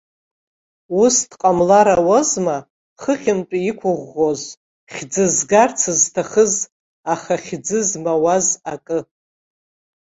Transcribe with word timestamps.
Ус 1.01 1.15
дҟамлар 1.29 1.87
ауазма 1.95 2.57
хыхьынтәи 3.01 3.61
иқәыӷәӷәоз, 3.69 4.41
хьӡы 4.93 5.25
згарц 5.35 5.79
зҭахыз, 5.99 6.53
аха 7.13 7.35
хьӡы 7.45 7.79
змауаз 7.87 8.47
акы. 8.73 8.99